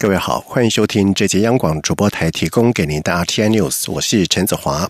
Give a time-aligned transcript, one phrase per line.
[0.00, 4.88] 各位好，欢迎收听这节央广主播台提供给您的 RTI News，我是陈子华。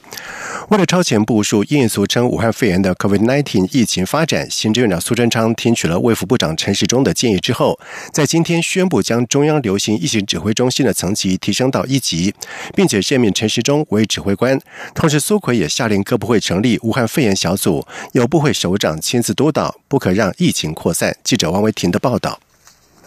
[0.68, 7.80] 为了超前部署应俗称武汉肺炎的 COVID-19 疫情发展，行政院长苏贞昌听取了卫福部长陈时中的建议之后，
[8.12, 12.34] 在今天宣布将中央流行疫情指挥中心的层级提升到一级，
[12.76, 14.60] 并且任命陈时中为指挥官。
[14.94, 21.16] 同时，苏奎也下令各部会成立武汉肺炎小组，由部会首长亲自督导，不可让疫情扩散。
[21.24, 22.38] 记者王维婷的报道。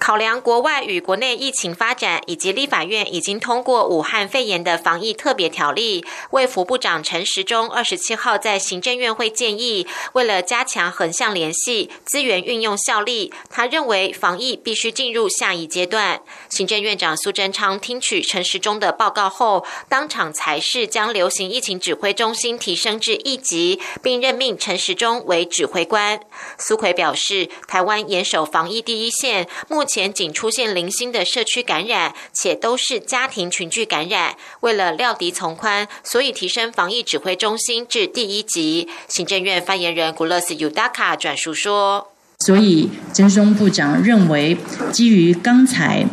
[0.01, 16.19] 考量国外与国内疫情发展，以及立法院已经通过武汉肺炎的防疫特别条例，卫福部长陈时中二十七号在行政院会建议，为了加强横向联系、资源运用效力，他认为防疫必须进入下一阶段。
[16.49, 26.19] 行政院长苏贞昌听取陈时中的报告后，当场裁示将流行疫情指挥中心提升至一级，并任命陈时中为指挥官。
[26.57, 34.37] 苏奎表示，台湾严守防疫第一线，目前仅出现零星的社区感染，且都是家庭群聚感染。
[34.61, 38.87] 为了料敌从宽，所以提升防疫指挥中心至第一级。
[39.09, 44.55] 行政院发言人古勒斯尤达卡转述说：“所以，曾松部长认为，
[44.93, 46.05] 基于刚才。”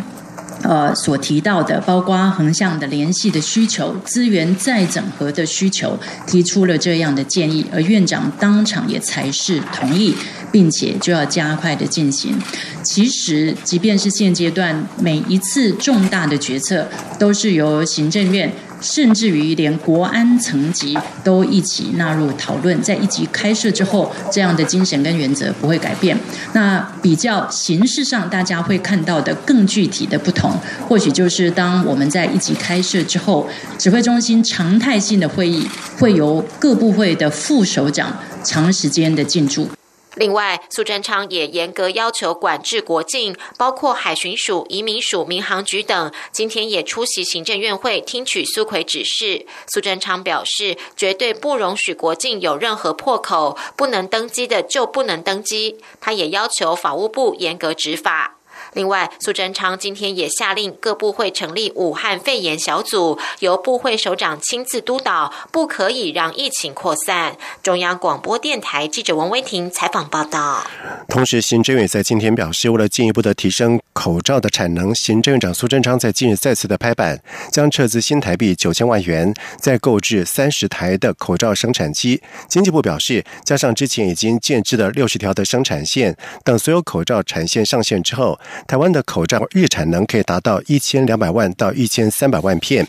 [0.63, 10.15] 呃，所提到的，包括横向的联系的需求、资源再整合的需求，提出了这样的建议，而院长当场也才是同意，
[10.51, 12.37] 并且就要加快的进行。
[12.83, 18.53] 其实，即便是现阶段，每一次重大的决策都是由行政院。
[18.81, 26.17] 甚至于连国安层级都一起纳入讨论，在一级开设之后，这样的精神跟原则不会改变。
[26.53, 30.53] 那比较形式上，大家会看到的更具体的不同，
[30.89, 35.69] 或许就是当我们在一级开设之后，指挥中心常态性的会议
[35.99, 39.69] 会由各部会的副首长长时间的进驻。
[40.19, 46.13] 另外，苏贞昌也严格要求管制国境，包括海巡署、移民署、民航局等。
[46.33, 49.47] 今天也出席行政院会，听取苏奎指示。
[49.73, 55.79] 苏贞昌表示，绝对不容许国境有任何破口，不能登机的就不能登机。
[56.01, 58.38] 他也要求法务部严格执法。
[58.75, 67.37] 另外，苏贞昌今天也下令各部会成立武汉肺炎小组，由部会首长亲自督导，不可以让疫情扩散。
[67.63, 70.67] 中央广播电台记者王威婷采访报道。
[71.09, 77.21] 同时，行政院在今天表示，为了进一步的提升口罩的产能，行政院长苏贞昌在近日再次的拍板，
[77.51, 82.23] 将撤资新台币九千万元，再购置三十台的口罩生产机。
[82.49, 86.15] 经济部表示，加上之前已经建制的六十条的生产线
[86.45, 88.39] 等所有口罩产线上线之后。
[88.67, 92.87] 台湾的口罩日产能可以达到一千两百万到一千三百万片，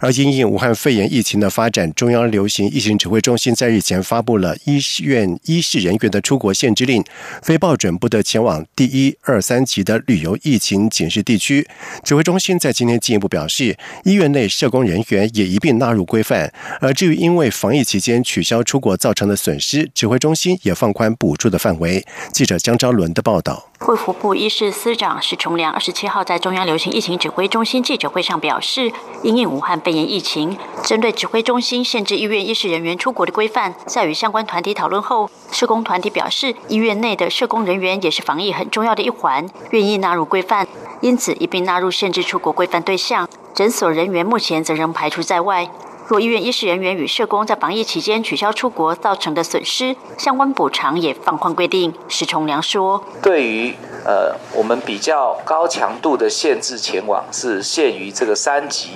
[0.00, 7.04] 而因应武汉肺炎疫情的发展，中央流行疫情指挥中心在日前发布了医院医事人员的出国限制令，
[7.42, 11.66] 非报准不得前往第一、二、三级的旅游疫情警示地区。
[12.02, 16.52] 指挥中心在今天进一步表示，医院内社工人员也一并纳入规范。
[16.80, 22.04] 而至于因为防疫期间取消出国造成的损失，指挥中心也放宽补助的范围。
[22.32, 23.70] 记者江昭伦的报道。
[23.86, 28.90] 卫福部医事司长石崇良二十七号在中央流行疫情指挥中心记者会上表示，
[29.22, 40.66] 因应武汉肺炎疫情，针对指挥中心限制医院医事人员出国的规范，在与相关团体讨论后，社工团体表示，医院内的社工人员也是防疫很重要的一环，愿意纳入规范，
[41.02, 43.28] 因此一并纳入限制出国规范对象。
[43.52, 45.68] 诊所人员目前则仍排除在外。
[46.06, 51.94] 若医院医师人员与社工在防疫期间取消出国造成的损失，相关补偿也放宽规定。
[52.08, 58.90] 石崇良说：“对于呃我们比较高强度的限制前往，是限于这个三级、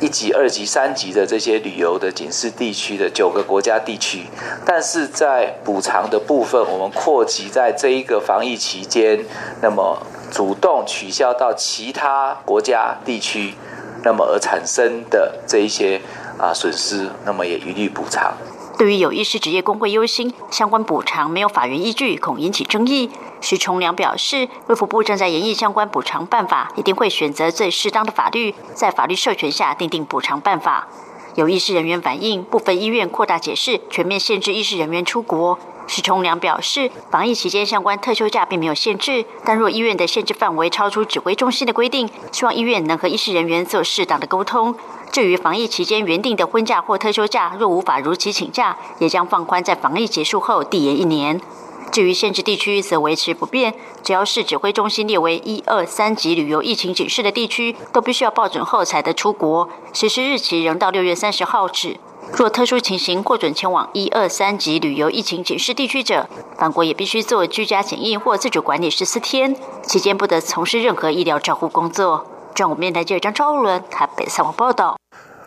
[0.00, 4.22] 一级、二级、三级的这些旅游的警示地区的九个国家地区，
[4.64, 9.18] 但是在补偿的部分，我们扩及在这一个防疫期间，
[9.60, 10.00] 那么
[10.30, 13.54] 主动取消到其他国家地区，
[14.04, 16.00] 那么而产生的这一些。”
[16.38, 18.32] 啊，损失那么也一律补偿。
[18.78, 23.10] 对于有医师职业工会忧心相关补偿没有法源依据，恐引起争议。
[23.40, 30.86] 徐崇良表示，卫福部正在研议相关补偿办法，一定会选择最适当的法律，在法律授权下订定补偿办法。
[31.34, 35.58] 有医师人员反映，部分医院扩大解释，全面限制医师人员出国。
[35.88, 44.74] 徐崇良表示，防疫期间相关特休假并没有限制，但若医院的限制范围超出指挥中心的规定，希望医院能和医师人员做适当的沟通。
[45.18, 51.40] 至于防疫期间原定的婚假或特休假，若无法如期请假，也将放宽在防疫结束后递延一年。
[51.90, 53.74] 至于限制地区则维持不变，
[54.04, 59.68] 只要是指挥中心列为一二三级旅游疫情警示的地区，都必须要报准后才得出国。
[59.92, 61.98] 实施日期仍到六月三十号止。
[62.36, 72.24] 若特殊情形获准前往一二三级旅游疫情警示地区者，返国也必须做居家检疫或自主管理十四天，期间不得从事任何医疗照护工作。
[72.58, 74.98] 中国面台记者张昭伦台北采访报道。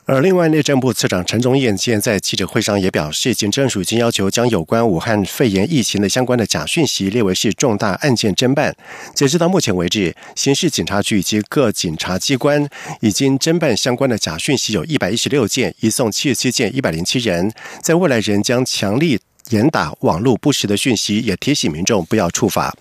[0.06, 8.74] 而另外，内政部次长陈宗彦今天在记者会上也表示，警政署已经要求将有关武汉肺炎疫情的相关的假讯息列为是重大案件侦办。
[9.13, 12.66] 截至到目前为止，刑事警察局以及各警察机关
[13.02, 17.52] 已经侦办相关的假讯息有一百一十六件，移送七十七件，一百零七人。
[17.84, 19.19] 在未来，仍将强力。
[19.51, 22.75] 严打网络不实的讯息，也提醒民众不要触法。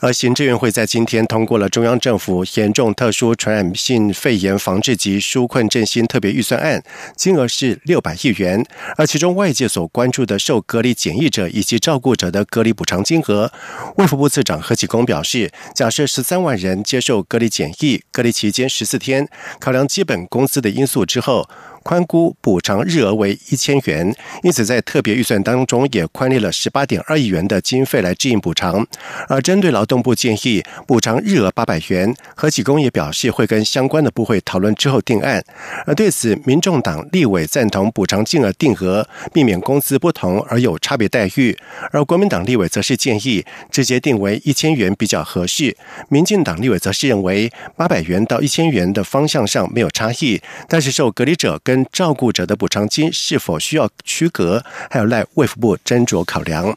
[0.00, 6.82] 而行政院会在今天通过了中央政府严重特殊传染性肺炎防治及纾困振兴特别预算案，
[7.16, 8.64] 金额是六百亿元。
[8.96, 13.52] 而其中外界所关注的受隔离检疫者以及照顾者的隔离补偿金额，
[13.96, 19.28] 卫福部次长何启功表示，假设十三万人接受隔离检疫，隔离期间十四天，
[19.58, 21.48] 考量基本工资的因素之后。
[21.88, 28.86] 宽估补偿日额为一千元，因此在特别预算当中也宽列了十八点二亿元的经费来支应补偿。
[29.26, 35.42] 而针对劳动部建议补偿日额八百元，何启功也表示会跟相关的部会讨论之后定案。
[35.86, 41.56] 而对此，民众党立委赞同补偿金额定额，避免工资不同而有差别待遇；
[41.90, 45.74] 而国民党立委则是建议直接定为一千元比较合适。
[46.10, 50.38] 民进党立委则是认为八百元到一千元的方向上没有差异，
[50.68, 56.76] 但是受隔离者跟照顾者的补偿金是否需要区隔，还有赖卫福部斟酌考量。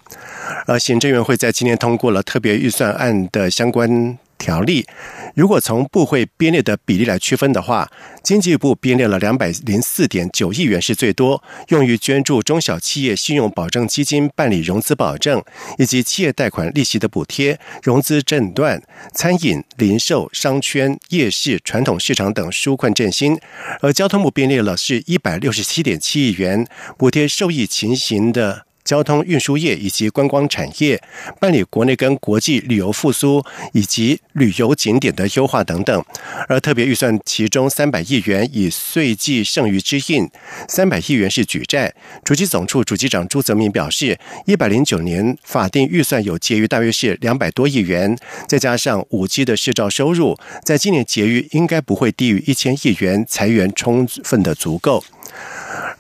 [0.68, 4.18] 而行政院会在今年通过了特别预算案的相关。
[4.42, 4.88] 条例，
[5.36, 7.88] 如果从部会编列的比例来区分的话，
[8.24, 15.44] 经济部编列了两百零四点九亿元是最多，用于捐助中小企业信用保证基金办理融资保证，
[15.78, 18.82] 以及企业贷款利息的补贴、融资诊断、
[19.14, 23.40] 餐饮、零售、商圈、夜市、传统市场等纾困振兴。
[23.82, 26.66] 而交通部编列了是一百六十七点七亿元，
[26.98, 28.66] 补贴受益情形的。
[28.92, 31.02] 交通运输业以及观光产业
[31.40, 33.42] 办理国内跟国际旅游复苏
[33.72, 36.04] 以及旅游景点的优化等等，
[36.50, 40.30] 而特别预算其中三百亿元以税计剩余支应，
[40.68, 41.96] 三百亿元是举债。
[42.26, 48.18] 主机总处主机长朱泽民表示，一百零九年法定预算有结余大约是两百多亿元，
[48.50, 55.02] 再加上五 G 的市照收入，在今年结余应该不会低于一千亿元，裁员充分的足够。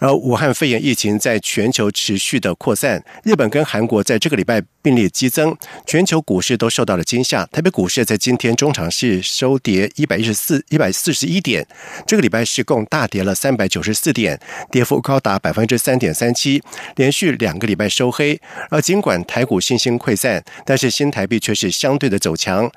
[0.01, 5.55] 而武汉肺炎疫情在全球持续的扩散，日本跟韩国在这个礼拜病例激增，
[5.85, 7.45] 全球股市都受到了惊吓。
[7.51, 11.65] 台北股市在今天中场是收跌一百一十四一百四十一点，
[12.07, 14.39] 这个礼拜是共大跌了三百九十四点，
[14.71, 16.63] 跌幅高达百分之三点三七，
[16.95, 18.41] 连续两个礼拜收黑。
[18.71, 22.71] 而尽管台股信心溃散，但是新台币却是相对的走强。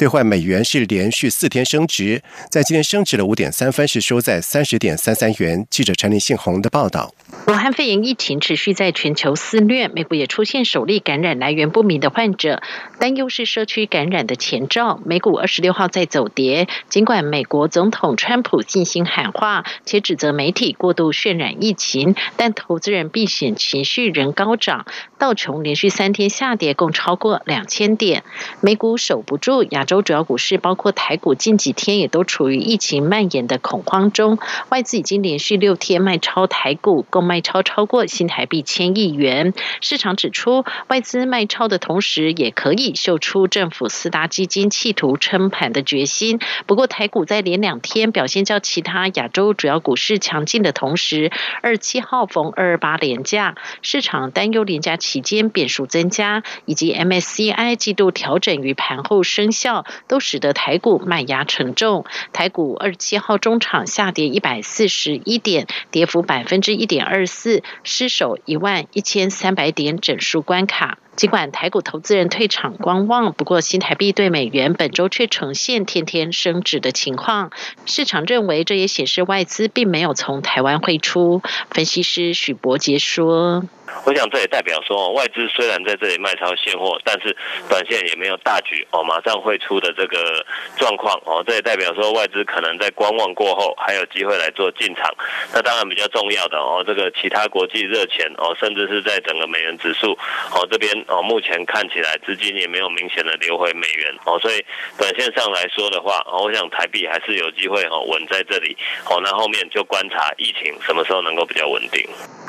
[0.00, 5.66] 兑换美元是连续四天升值，在今天升值了五点三分，是收在三十点三三元。
[5.68, 7.12] 记者陈林信宏的报道。
[7.46, 12.62] 武汉肺炎疫情持续在全球肆虐，美国也出现首例感染来源不明的患者，
[12.98, 14.98] 担忧是社区感染的前兆。
[15.04, 24.86] 美股二十六号在走跌，尽管美国总统川普进行喊话，且指责媒体过度渲染疫情，但投资人避险情绪仍高涨。
[25.18, 28.24] 道琼连续三天下跌，共超过两千点。
[28.62, 34.38] 美股守不住，亚洲主要股市包括台股近几天也都处于疫情蔓延的恐慌中。
[34.68, 39.52] 外资已经连续六天卖超台股，共卖超超过新台币千亿元。
[39.80, 46.40] 市场指出，外资卖超的同时，也可以秀出政府四大基金企图撑盘的决心。
[46.66, 55.20] 不过，台股在连两天表现较其他亚洲主要股市强劲的同时，二七号逢二二八连假，市场担忧连假期。
[55.20, 62.04] 间变数增加，以及 MSCI 季度调整于盘后生效，都使得台股卖压沉重。
[62.32, 70.98] 台股二十七号中场下跌一百四十一点，跌幅百分之一点二四，失守一万一千三百点整数关卡。
[71.16, 77.50] 尽管台股投资人退场观望，不过新台币对美元本周却呈现天天升值的情况。
[77.84, 81.42] 市场认为这也显示外资并没有从台湾汇出。
[81.70, 83.64] 分析师许博杰说。
[84.04, 87.36] 我想这也代表说，外资虽然在这里卖超现货，但是
[87.68, 90.44] 短线也没有大举哦，马上会出的这个
[90.76, 91.44] 状况哦。
[91.46, 95.08] 这也代表说，外资可能在观望过后，还有机会来做进场。
[95.52, 100.12] 那当然比较重要的哦，这个其他国际热钱哦，甚至是在整个美元指数
[100.52, 104.64] 哦这边哦，目前看起来资金也没有明显的流回美元哦，所以
[104.98, 108.76] 短线上来说的话，我想台币还是有机会哦稳在这里
[109.08, 112.04] 哦，那后面就观察疫情什么时候能够比较稳定。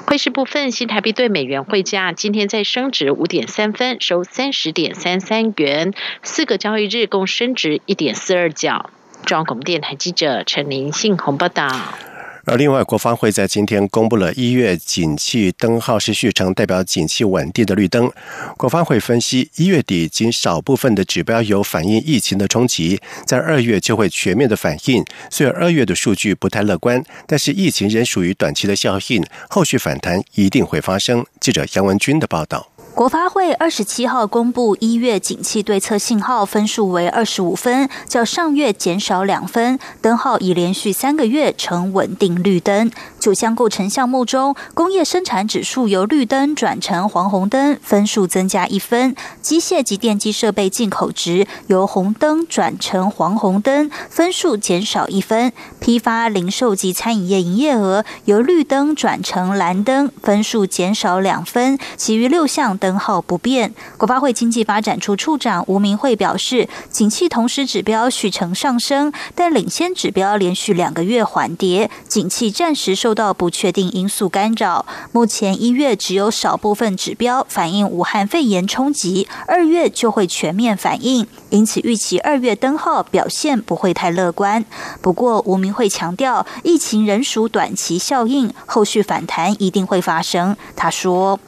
[0.08, 5.93] 汇市部分，新台币对美元汇价今天再升值五点三分，收三十点三三元，
[6.24, 8.89] 四个交易日共升值一点四二角。
[9.25, 12.11] 中央广播电台记者陈林信宏报道。
[12.45, 18.12] 而另外，国发会在今天公布了一月景气灯号是续成，代表景气稳定的绿灯。
[18.57, 25.05] 国发会分析，一月底仅少部分的指标有反映疫情的冲击，在二月就会全面的反应。
[25.29, 31.24] 虽然二月的数据不太乐观，但是疫情仍属于短期的效应，后续反弹一定会发生。
[31.39, 32.67] 记者杨文军的报道。
[32.93, 42.91] 国发会二十七号公布一月景气对策信号分数为二十五分，较上月减少两分，灯号已连续三个月呈稳定绿灯。
[43.17, 61.79] 九项构成项目中，工业生产指数由绿灯转成黄红灯，分数增加一分；机械及电机设备进口值由红灯转成黄红灯，分数减少一分；批发、零售及餐饮业营业额由绿灯转成蓝灯，分数减少两分。
[61.95, 62.77] 其余六项。
[62.82, 63.74] 灯号不变。
[63.98, 74.86] 国发会经济发展处处长吴明慧表示，景气同时指标续呈上升，但领先指标连续两个月缓跌，景气暂时受到不确定因素干扰。
[75.12, 84.66] 目前一月只有少部分指标反映武汉肺炎冲击，二月就会全面反映，因此预期二月灯号表现不会太乐观。
[85.02, 90.58] 不过吴明慧强调，疫情仍属短期效应，后续反弹一定会发生。
[90.76, 91.40] 他说。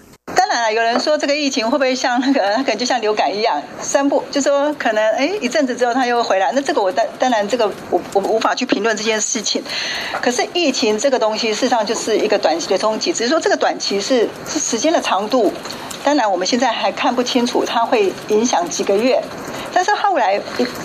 [0.54, 6.52] 然了，有人说这个疫情会不会像那个，可能就像流感一样，三步，就说可能哎一阵子之后它又回来。
[6.54, 9.64] 那这个我当当然这个我我无法去评论这件事情。
[10.22, 15.52] 可是疫情这个东西，事实上就是一个短期的冲击，只是说这个短期是是时间的长度。
[16.04, 19.22] 当然我们现在还看不清楚它会影响几个月。
[19.74, 20.40] 但是后来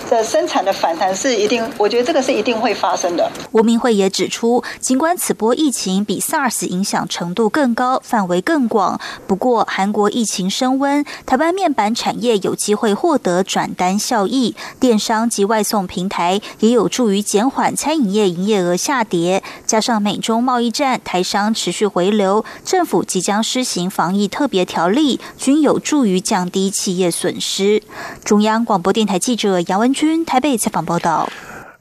[0.09, 3.31] 的生产的反弹是一定，我觉得这个是一定会发生的。
[3.51, 19.43] 吴明慧也指出，尽管此波疫情比 SARS 影响程度更高，范围更广，不过韩国疫情升温，台湾面板产业有机会获得转单效益，电商及外送平台也有助于减缓餐饮业营业额下跌。
[19.67, 27.83] 加上美中贸易战，台商持续回流，政府即将施行防疫特别条例，均有助于降低企业损失。
[28.25, 28.78] 中央广。
[28.79, 31.29] 广播电台记者杨文君台北采访报道。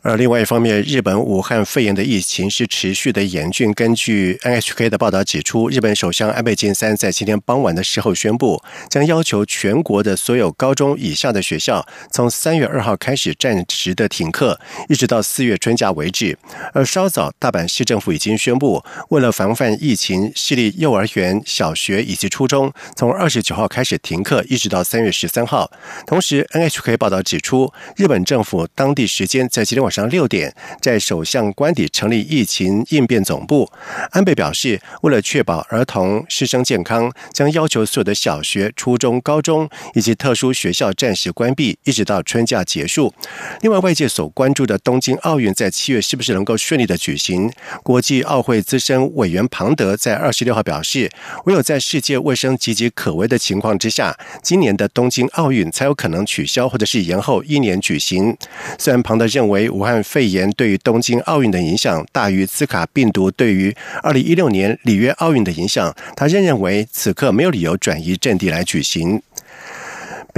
[0.00, 3.74] 而另外一方面，日本武汉肺炎的疫情是持续的严峻。
[3.74, 16.38] 根据 NHK 的报道指出，日本首相安倍晋三在今天傍晚的时候宣布，将要求全国的所有高中以下的学校从三月二号开始暂时的停课，一直到四月春假为止。
[16.72, 25.68] 而稍早，大阪市政府已经宣布，为了防范疫情，市立幼儿园、小学以及初中从二十九号开始停课，一直到三月十三号。
[26.06, 33.70] 同时，NHK 报道指出，日本政府当地时间在今天晚上六点，在首相官邸成立疫情应变总部。
[34.10, 43.14] 安倍表示，为了确保儿童师生健康，将要求所有的小学、初中、高中以及特殊学校暂时关闭，一直到春假结束。
[43.62, 47.50] 另外，外界所关注的东京奥运在七月是不是能够顺利的举行？
[47.82, 51.10] 国际奥会资深委员庞德在二十六号表示，
[51.46, 58.36] 唯有在世界卫生岌岌可危的情况之下，今年的东京奥运才有可能取消或者是延后一年举行。
[58.78, 69.22] 虽然庞德认为，武汉肺炎对于东京奥运的影响大于兹卡病毒对于二零一六年里约奥运的影响，他仍认为此刻没有理由转移阵地来举行。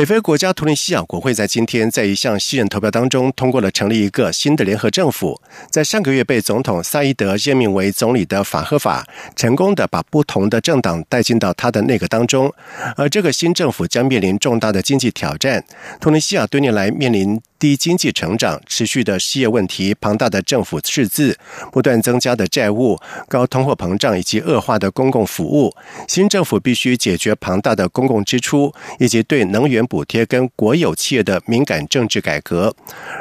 [0.00, 5.38] 北非国家突尼西亚国会在今天在一项信任投票当中通过了成立一个新的联合政府。
[5.68, 12.50] 在上个月被总统萨伊德任命为总理的法赫法，成功的把不同的政党带进到他的内阁当中。
[12.96, 15.62] 而这个新政府将面临重大的经济挑战。
[16.00, 17.38] 突尼西亚多年来面临。
[17.60, 21.38] 低经济成长、持续的失业问题、庞大的政府赤字、
[21.70, 25.76] 不断增加的债务、高通货膨胀以及恶化的公共服务，
[26.08, 32.74] 新政府必须解决庞大的公共支出以及对能源补贴跟国有企业的敏感政治改革。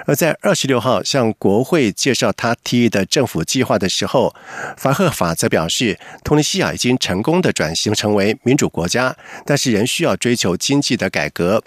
[0.05, 4.33] 而在二十六号向国会介绍他提议的政府计划的时候，
[4.77, 9.13] 法赫法则表示，突尼西亚已经成功的转型成为民主国家，
[9.45, 11.61] 但是仍需要追求经济的改革。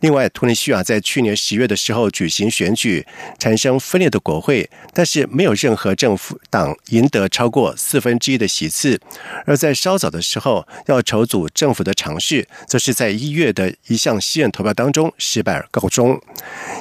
[0.00, 2.04] 另外，突尼西亚在去年十月的时候。
[2.10, 3.04] 举行选举，
[3.38, 9.00] 产生分裂的国会，但是没有任何政府党赢得超过四分之一的席次。
[9.46, 16.18] 而在稍早的时候，要筹组政府的尝试，则是在一月的一项西任投票当中失败而告终。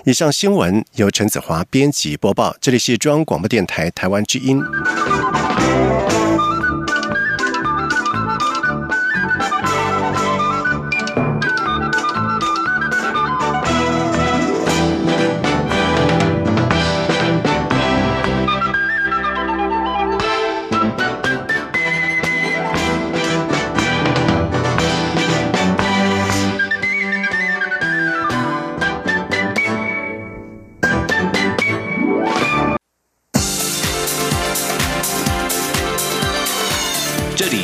[0.06, 4.62] 以上新闻由陈子华编辑播报，这里是中央广播电台台湾之音。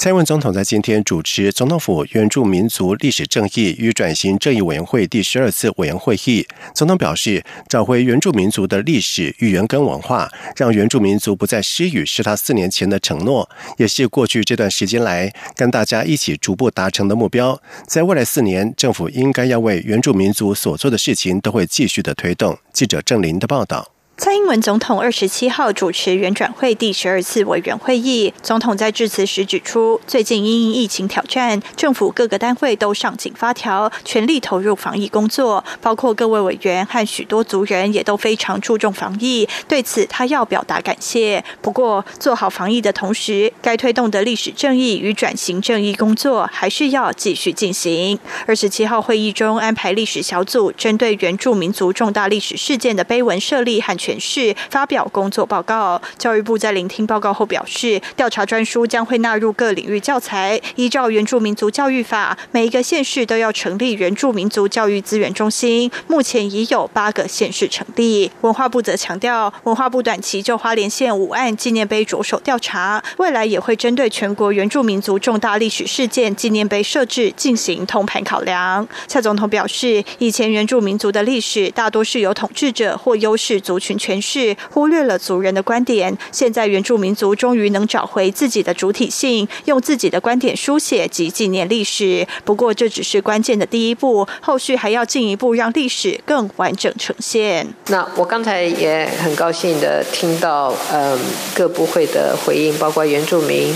[0.00, 6.46] 蔡英文总统在今天主持总统府原住民族历史正义与转型正义委员会第十二次委员会议。
[6.72, 17.60] 总统表示，找回原住民族的历史、与原根文化，让原住民族不再失语，是他四年前的承诺，也是过去这段时间来跟大家一起逐步达成的目标。
[17.88, 22.56] 在未来四年，政府应该要为原住民族所做的事情，都会继续的推动。
[22.72, 23.97] 记者郑林的报道。
[24.20, 41.44] 蔡英文总统二十七号主持原转会第十二次委员会议，总统在致辞时指出，最近因疫情挑战，政府各个单位都上紧发条，全力投入防疫工作，包括各位委员和许多族人也都非常注重防疫，对此他要表达感谢。
[41.62, 48.18] 不过，做好防疫的同时，该推动的历史正义与转型正义工作还是要继续进行。
[48.46, 53.96] 二十七号会议中安排历史小组针对原住民族重大历史事件的碑文设立和。
[54.08, 56.00] 诠释发表工作报告。
[56.16, 65.90] 教育部在聆听报告后表示，调查专书将会纳入各领域教材，依照原住民族教育法，每一个县市都要成立原住民族教育资源中心。
[66.06, 68.30] 目前已有八个县市成立。
[68.40, 78.88] 文化部则强调，文化部短期就花莲县五案纪念碑着手调查，未来也会针对全国原住民族重大历史事件纪念碑设置进行通盘考量。
[79.06, 83.97] 蔡总统表示，以前原住民族的历史大多是由统治者或优势族群。
[83.98, 86.16] 诠释忽略了族人的观点。
[86.30, 92.26] 现在原住民族终于能找回自己的主体性，用自己的观点书写及纪念历史。
[92.44, 97.66] 不过这只是关键的第一步，后续还要进一步让历史更完整呈现。
[97.88, 101.18] 那我刚才也很高兴的听到，嗯，
[101.54, 103.74] 各部会的回应，包括原住民。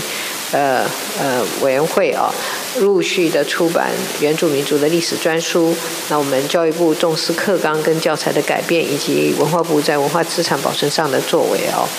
[0.53, 0.85] 呃
[1.19, 2.33] 呃，委员会啊，
[2.79, 5.75] 陆续的出版原住民族的历史专书。
[6.09, 11.89] 那我们教育部重视课纲跟教材的改变，以及文化部在文化资产保存上的作为哦，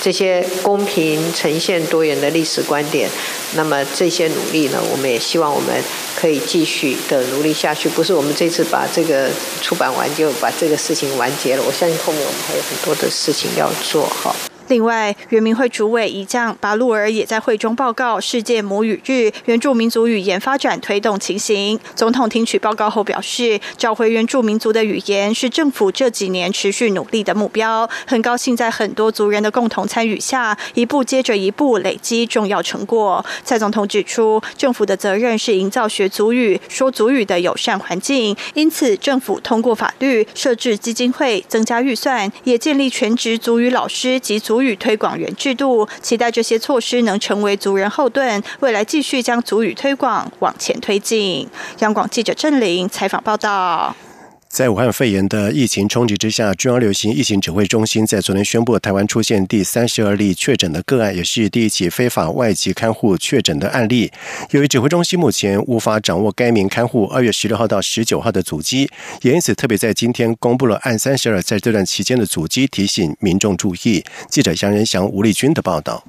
[0.00, 3.08] 这些公平呈现多元的历史观点。
[3.54, 5.82] 那么这些努力呢，我们也希望我们
[6.14, 7.88] 可以继续的努力下去。
[7.88, 9.30] 不是我们这次把这个
[9.62, 11.62] 出版完就把这个事情完结了。
[11.66, 14.34] 我相信后面我们还有很多的事情要做哈。
[14.72, 21.78] 另外，原民会主委一将巴路尔也在会中报告世界母语日原住民族语言发展推动情形。
[21.94, 27.86] 总统听取报告后表示，找回原住民族的语言是政府这几年持续努力的目标。
[28.06, 33.22] 很高兴在很多族人的共同参与下，一步接着一步累积重要成果。
[33.44, 44.61] 蔡总统指出，政府的责任是营造学族语、说族语的友善环境，因此政府通过法律设置基金会，增加预算，也建立全职族语老师及族。
[44.62, 51.48] 语推广员制度，期待这些措施能成为族人后盾，未来继续将族语推广往前推进。
[51.80, 53.94] 央广记者郑玲采访报道。
[54.52, 64.12] 在武汉肺炎的疫情冲击之下，中央流行疫情指挥中心在昨天宣布，台湾出现第三十二例确诊的个案，也是第一起非法外籍看护确诊的案例。
[64.50, 68.90] 由于指挥中心目前无法掌握该名看护二月十六号到十九号的足迹，
[69.22, 74.04] 也因此特别在今天公布了案三十二在这段期间的足迹，提醒民众注意。
[74.28, 76.04] 记者杨仁祥、吴丽君的报道。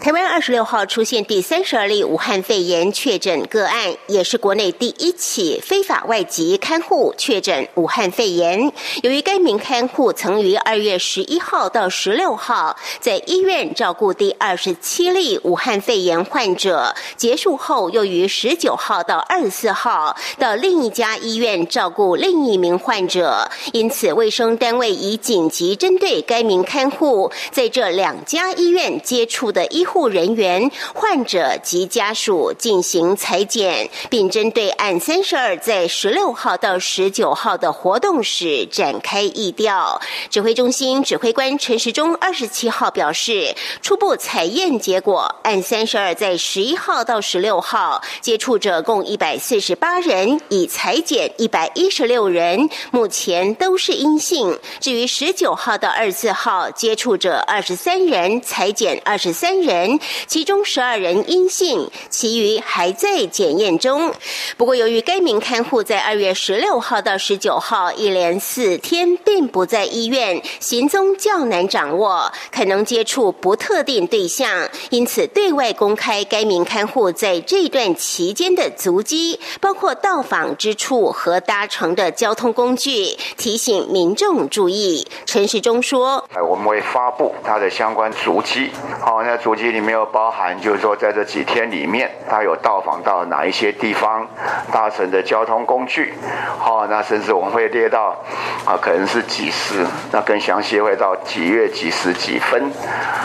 [0.00, 8.72] 台湾二十六号出现第三十二例武汉肺炎确诊个案，也是国内第一起非法外籍看护确诊武汉肺炎。
[9.02, 29.49] 由于该名看护曾于二月十一号到十六号在医院照顾第二十七例武汉肺炎患者，结束后又于十九号到二十四号到另一家医院照顾另一名患者，因此卫生单位已紧急针对该名看护在这两家医院接触。
[29.50, 40.00] 的医护人员、患者及家属进行裁剪，并针对案三十二在十六号到十九号的活动时展开议调。
[40.28, 54.58] 指挥中心指挥官陈时中二十七号表示，初步采验结果，案三十二在十一号到十六号接触者共一百四十八人，已裁剪一百一十六人，目前都是阴性。
[54.80, 59.30] 至于十九号到二十四号接触者二十三人，裁剪二十。
[59.40, 64.12] 三人，其中十二人阴性，其余还在检验中。
[64.58, 85.08] 不过，由于该名看护在二月十六号到十九号一连四天并不在医院，行踪较难掌握，可能接触不特定对象，因此对外公开该名看护在这段期间的足迹，包括到访之处和搭乘的交通工具，提醒民众注意。
[85.24, 88.68] 陈时中说：“我们会发布他的相关足迹。
[89.00, 94.26] 好。”的足迹里面有包含，就是说在这几天里面，他有到访到哪一些地方，
[94.72, 96.14] 搭乘的交通工具，
[96.58, 98.16] 好，那甚至我们会列到
[98.64, 102.70] 啊，可能是几时，那更详细会到几月几时几分，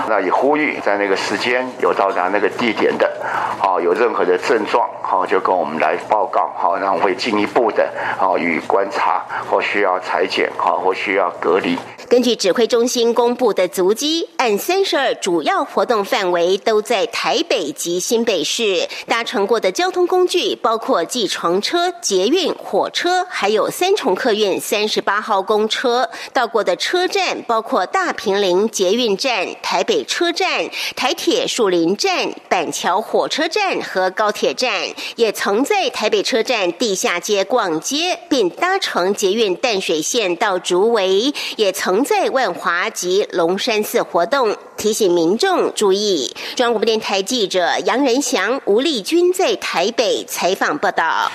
[0.07, 3.11] 那也呼吁在那个时间有到达那个地点的，
[3.57, 7.87] 好，有任何的症状，好，就跟我们来报告，好，然后会进一步的
[8.19, 11.77] 啊予以观察，或需要裁剪，好，或需要隔离。
[12.07, 26.09] 根据指挥中心公布的足迹，按三十二主要活动范围都在台北及新北市搭乘过的交通工具，包括计程车、捷运、火车，还有三重客运三十八号公车。
[26.33, 34.73] 到过的车站包括大平林捷运站、台北车站、台铁树林站、板桥火车站和高铁站。
[35.15, 41.75] 也曾在台北车站地下街逛街，并搭乘捷运淡水线到竹围，也。
[41.75, 46.35] 曾在万华及龙山寺活动，提醒民众注意。
[46.55, 51.31] 中央广播电台记者杨仁祥、吴丽君在台北采访报道。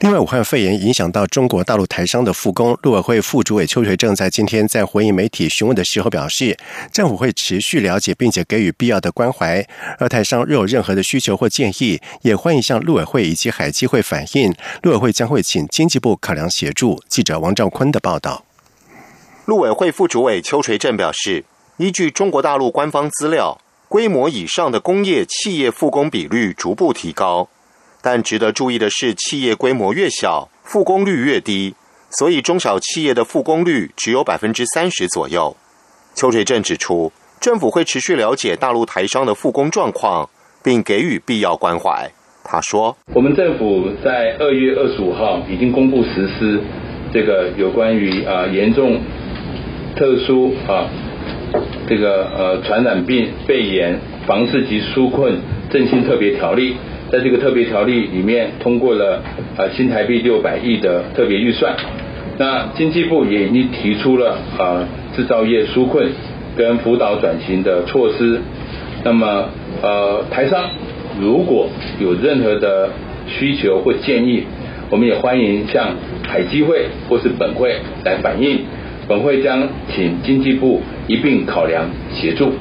[0.00, 6.54] 另外，武汉肺炎影响到中国大陆台商的复工，陆委会副主委邱垂正在今天在回应媒体询问的时候表示，
[6.92, 9.66] 政府会持续了解并且给予必要的关怀。
[9.98, 17.02] 而台商若有任何的需求或建议，也欢迎向陆委会以及海基会反映，陆委会将会请经济部考量协助。
[17.08, 18.44] 记者王兆坤的报道。
[19.46, 21.46] 陆委会副主委邱垂正表示，
[21.78, 23.58] 依据中国大陆官方资料，
[23.90, 27.48] 规模以上的工业企业复工比率逐步提高，
[28.00, 31.74] 但值得注意的是，企业规模越小，复工率越低，
[32.10, 35.56] 所以中小企业的复工率只有百分之三十左右。
[36.14, 40.30] 邱垂正指出，政府会持续了解大陆台商的复工状况，
[40.62, 42.08] 并给予必要关怀。
[42.44, 46.62] 他说：“我们政府在二月二十五号已经公布实施
[47.12, 49.00] 这个有关于啊严重。”
[49.98, 50.86] 特殊啊，
[51.86, 55.34] 这个呃传染病肺炎防治及纾困
[55.70, 56.74] 振兴特别条例，
[57.10, 59.22] 在这个特别条例里面通过了
[59.56, 61.74] 啊新台币六百亿的特别预算。
[62.38, 66.08] 那经济部也已经提出了啊制造业纾困
[66.56, 68.40] 跟辅导转型的措施。
[69.02, 69.48] 那么
[69.82, 70.70] 呃台商
[71.20, 72.90] 如果有任何的
[73.26, 74.44] 需求或建议，
[74.90, 78.60] 我们也欢迎向海基会或是本会来反映。
[79.10, 82.52] 本会将请经济部一并考量协助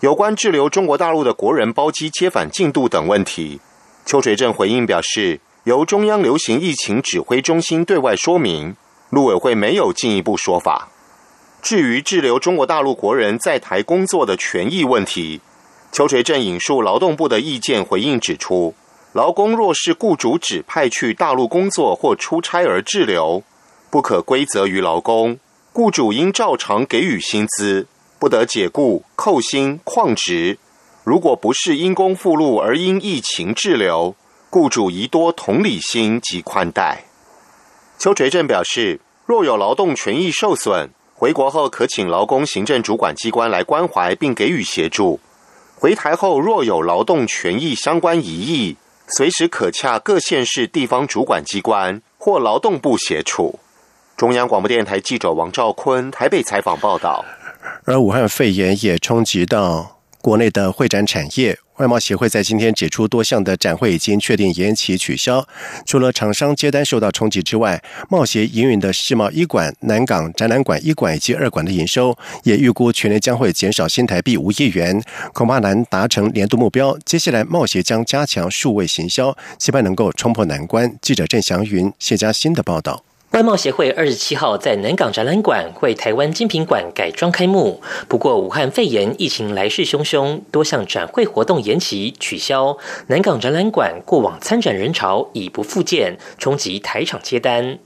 [0.00, 3.58] 有关滞留中国大陆的国人包机接返进度等问题。
[4.04, 8.76] 邱垂正回应表示，由中央流行疫情指挥中心对外说明，
[9.08, 10.90] 陆委会没有进一步说法。
[11.62, 15.40] 至于滞留中国大陆国人在台工作的权益问题，
[15.90, 18.74] 邱垂正引述劳动部的意见回应指出，
[19.14, 23.42] 劳工若是雇主指派去大陆工作或出差而滞留，
[23.90, 25.38] 不可归责于劳工。
[25.76, 27.86] 雇主应照常给予薪资，
[28.18, 30.56] 不得解雇、扣薪、旷职。
[31.04, 34.16] 如果不是因公复录而因疫情滞留，
[34.48, 37.04] 雇主宜多同理心及宽待。
[37.98, 45.20] 邱垂正表示，若有劳动权益受损，回国后可请劳工行政主管机关来关怀并给予协助。
[45.78, 53.58] 回台后若有劳动权益相关疑义，随时可洽各县市地方主管机关或劳动部协助。
[54.16, 57.22] 中央广播电台记者王兆坤台北采访报道。
[57.84, 65.46] 而武汉肺炎也冲击到国内的会展产业，外贸协会在今天指出，多项的展会已经确定延期取消。
[65.84, 75.02] 除了厂商接单受到冲击之外，贸协营运的世贸一馆、南港展览馆一馆以及二馆的营收，也预估全年将会减少新台币五亿元，
[75.34, 76.96] 恐怕难达成年度目标。
[77.04, 80.96] 接下来，贸协将加强数位行销，期盼能够冲破难关。
[81.02, 83.05] 记者郑祥云、谢佳欣的报道。
[83.36, 92.78] 外贸协会二十七号在南港展览馆为台湾精品馆改装开幕，不过武汉肺炎疫情来势汹汹，多项展会活动延期取消。
[93.08, 97.78] 南港展览馆过往参展人潮已不复见，冲击台场接单。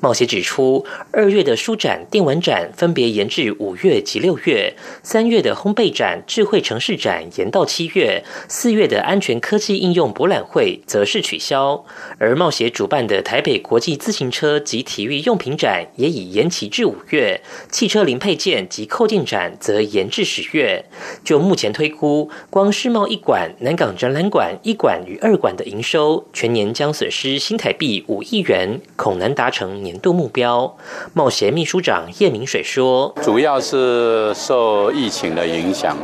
[0.00, 11.84] 贸协指出，二月的书展、电玩展分别延至五月及六月；三月的烘焙展、智慧城市展延到七月；四月的安全科技应用博览会则是取消。
[12.18, 20.84] 而贸协主办的台北国际自行车及体育用品展也已延期至五月；汽车零配件及扣件展则延至十月。
[21.24, 29.50] 就目前推估，光世贸一馆、南港展览馆一馆与二馆的营收，全年将损失新台币五亿元，恐难达。
[29.56, 30.76] 成年度目标，
[31.14, 35.96] 冒协秘书长叶明水说：“主要是受疫情的影响，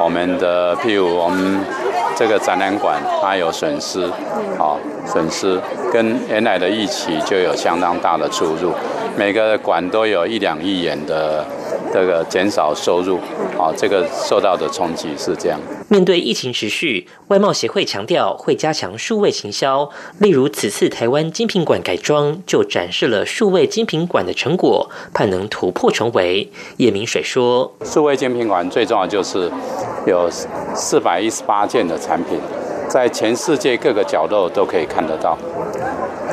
[0.00, 1.60] 我们的譬如我们
[2.16, 4.10] 这个展览馆它有损失，
[4.58, 5.60] 好损失
[5.92, 8.72] 跟原来的预期就有相当大的出入。
[9.18, 11.44] 每个馆都有一两亿元的
[11.90, 13.16] 这个减少收入，
[13.58, 15.58] 啊，这个受到的冲击是这样。
[15.88, 26.50] 面对疫情持续，外贸协会强调会加强数位行销，例如此次台湾精品馆改装就展示了数位精品馆的成果，盼能突破重围。
[26.76, 29.50] 叶明水说：“数位精品馆最重要就是
[30.06, 30.28] 有
[30.74, 32.38] 四百一十八件的产品，
[32.86, 35.38] 在全世界各个角落都可以看得到，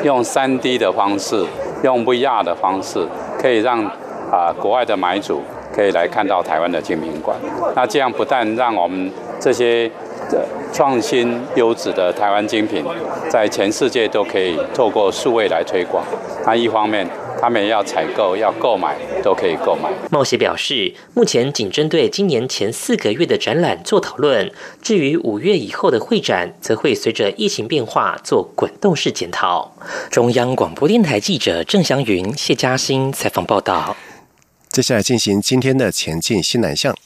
[0.04, 1.46] 用三 D 的方式，
[1.84, 3.06] 用不一样的方式，
[3.38, 3.84] 可以让
[4.30, 5.42] 啊国外的买主
[5.74, 7.36] 可以来看到台湾的精品馆。
[7.76, 9.90] 那这样不但让我们这些
[10.72, 12.84] 创新优质的台湾精品，
[13.28, 16.02] 在全世界都可以透过数位来推广。
[16.46, 17.06] 那一方面，
[17.44, 19.90] 他们要采购、要购买，都可以购买。
[20.10, 29.76] 冒协表示，目前仅针对今年前四个月的展览做讨论，至于五月以后的会展，则会随着疫情变化做滚动式检讨。
[30.10, 33.94] 中央广播电台记者郑祥云、谢嘉欣采访报道。
[34.70, 36.96] 接下来进行今天的前进新南向。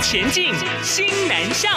[0.00, 1.72] 前进新南向。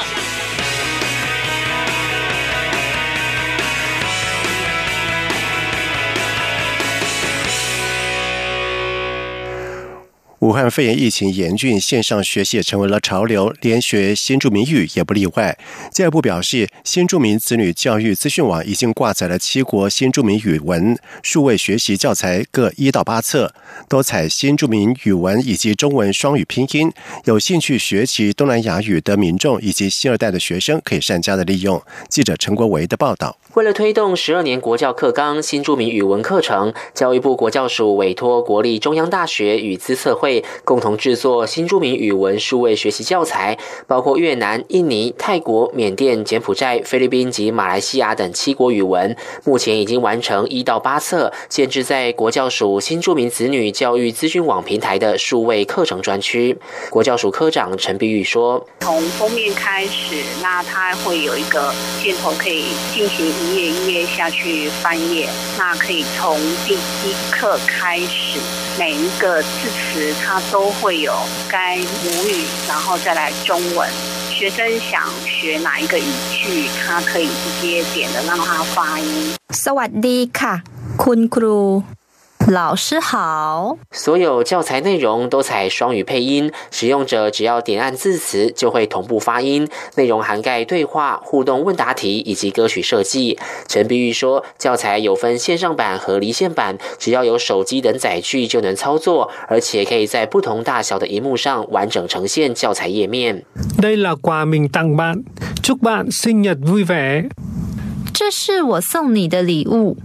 [10.40, 15.58] 武汉肺炎疫情严峻，线上学习也成为了潮流，连学新著名语也不例外。
[15.92, 23.54] 教育部表示，新著名子女教育资讯网已经挂载了七国新著名语文数位学习教材各一到八册，
[23.90, 26.90] 多采新著名语文以及中文双语拼音。
[27.26, 31.82] 有兴趣学习东南亚语的民众以及新二代的学生可以善加的利用。
[32.08, 33.38] 记者陈国维的报道。
[33.60, 56.58] 为了推动十二年国教课纲新著名语文课程，教育部国教署委托国立中央大学与资策会共同制作新著名语文数位学习教材，包括越南、印尼、泰国、缅甸、柬埔寨、菲律宾及马来西亚等七国语文，目前已经完成一到八册，建置在国教署新著名子女教育资讯网平台的数位课程专区。
[56.90, 68.39] 国教署科长陈碧玉说：“从封面开始，那它会有一个箭头可以进行。”一页一页下去翻页，那可以从第一课开始，
[68.79, 71.13] 每一个字词它都会有
[71.49, 73.89] 该母语，然后再来中文。
[74.31, 79.07] 学生想学哪一个语句，他可以直接点的让他发音。
[79.65, 80.55] สวัสดีค่ะ
[81.03, 81.59] คุณครู
[82.50, 83.78] 老师好。
[83.92, 89.70] 所有教材内容都采双语配音，使用者只要点按字词就会同步发音。
[89.96, 93.38] 内容涵盖对话、互动问答题以及歌曲设计。
[93.68, 103.46] 陈碧玉说，教材有分线上版和离线版，只要有手机等载具就能操作，而且可以在不同大小的荧幕上完整呈现教材页面。
[108.12, 109.98] 这是我送你的礼物，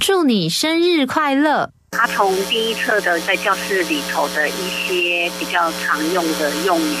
[0.00, 1.70] 祝你生日快乐。
[1.92, 6.96] 他从第一册的在教室里头的一些比较常用的用语，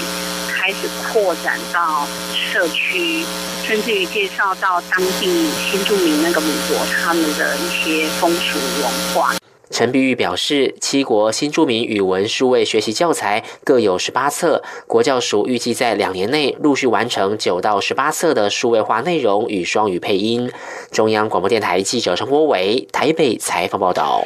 [0.52, 3.24] 开始扩展到社区，
[3.64, 9.34] 甚至于介绍到当地新住民那个母国他们的一些风俗文化。
[9.70, 20.50] 陈碧玉表示，七国新著名语文数位学习教材各有十八册，国教署预计在两年内陆续完成九到十八册的数位化内容与双语配音。
[20.90, 24.24] 中央广播电台记者陈国伟台北采访报道。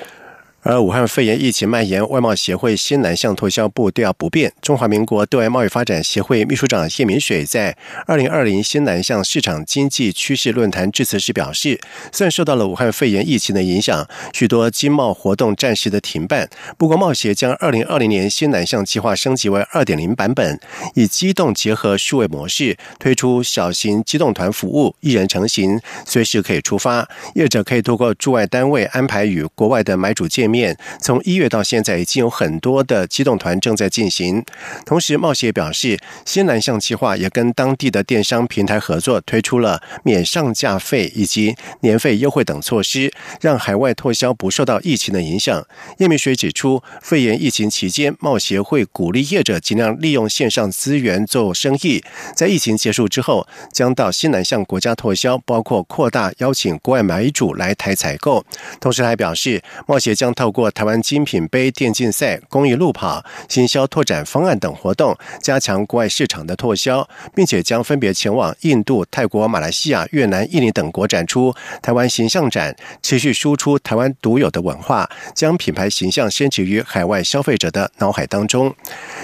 [0.64, 4.50] 而武汉肺炎疫情蔓延，外贸协会新南向脱销步调不变。
[4.62, 11.78] 中华民国对外贸易发展协会秘书长叶明水在二零二零新南向市场经济趋势论坛致辞时表示，
[12.10, 16.48] 虽然受到了武汉肺炎疫情的影响，许多经贸活动暂时的停办，
[16.78, 20.58] 不过贸协将二零二零年新南向计划升级为二点零版本，
[20.94, 30.53] 以机动结合数位模式推出小型机动团服务，一人成型，随时可以出发，业者可以透过驻外单位安排与国外的买主见面。
[30.54, 34.44] 面从一月到现在，已经有很多的机动团正在进行。
[34.86, 45.66] 同时，贸协表示，新南向计划也跟当地的电商平台合作，推出了免上架费以及年费优惠等措施，让海外拓销不受到疫情的影响。
[45.98, 52.04] 叶明水指出，肺炎疫情期间，贸协会鼓励业者尽量利用线上资源做生意。
[52.36, 58.44] 在疫情结束之后，将到新南向国家拓销，包括扩大邀请国外买主来台采购。
[58.80, 78.74] 同时，还表示，贸协将透过台湾精品杯电竞赛、公益路跑、行销拓展方案等活动，加强国外市场的拓销，并且将分别前往印度、泰国、马来西亚、越南、印尼等国展出台湾形象展，持续输出台湾独有的文化，将品牌形象升级于海外消费者的脑海当中。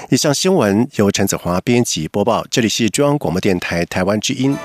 [0.08, 4.56] 以上新闻由陈子华编辑播报，这里是中央广播电台台湾之音。